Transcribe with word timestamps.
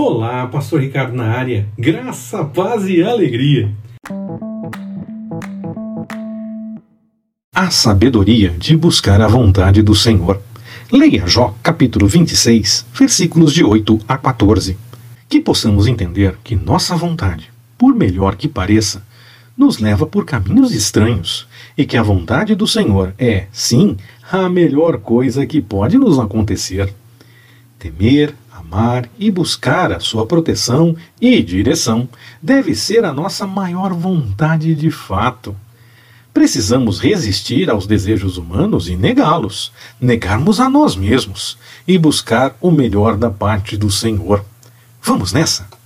Olá, 0.00 0.46
Pastor 0.46 0.80
Ricardo 0.80 1.12
na 1.12 1.24
área. 1.24 1.66
Graça, 1.76 2.44
paz 2.44 2.86
e 2.86 3.02
alegria. 3.02 3.74
A 7.52 7.68
sabedoria 7.68 8.50
de 8.50 8.76
buscar 8.76 9.20
a 9.20 9.26
vontade 9.26 9.82
do 9.82 9.96
Senhor. 9.96 10.40
Leia 10.92 11.26
Jó, 11.26 11.52
capítulo 11.64 12.06
26, 12.06 12.86
versículos 12.94 13.52
de 13.52 13.64
8 13.64 13.98
a 14.06 14.16
14. 14.16 14.78
Que 15.28 15.40
possamos 15.40 15.88
entender 15.88 16.38
que 16.44 16.54
nossa 16.54 16.94
vontade, 16.94 17.50
por 17.76 17.92
melhor 17.92 18.36
que 18.36 18.46
pareça, 18.46 19.04
nos 19.56 19.80
leva 19.80 20.06
por 20.06 20.24
caminhos 20.24 20.72
estranhos 20.72 21.48
e 21.76 21.84
que 21.84 21.96
a 21.96 22.04
vontade 22.04 22.54
do 22.54 22.68
Senhor 22.68 23.14
é, 23.18 23.48
sim, 23.50 23.96
a 24.30 24.48
melhor 24.48 24.98
coisa 24.98 25.44
que 25.44 25.60
pode 25.60 25.98
nos 25.98 26.20
acontecer. 26.20 26.94
Temer, 27.80 28.32
amar 28.68 29.08
e 29.18 29.30
buscar 29.30 29.90
a 29.90 29.98
sua 29.98 30.26
proteção 30.26 30.94
e 31.18 31.42
direção 31.42 32.06
deve 32.42 32.74
ser 32.74 33.04
a 33.04 33.12
nossa 33.12 33.46
maior 33.46 33.94
vontade 33.94 34.74
de 34.74 34.90
fato. 34.90 35.56
Precisamos 36.34 37.00
resistir 37.00 37.70
aos 37.70 37.86
desejos 37.86 38.36
humanos 38.36 38.88
e 38.88 38.94
negá-los, 38.94 39.72
negarmos 39.98 40.60
a 40.60 40.68
nós 40.68 40.94
mesmos 40.94 41.58
e 41.86 41.96
buscar 41.96 42.56
o 42.60 42.70
melhor 42.70 43.16
da 43.16 43.30
parte 43.30 43.76
do 43.76 43.90
Senhor. 43.90 44.44
Vamos 45.02 45.32
nessa? 45.32 45.77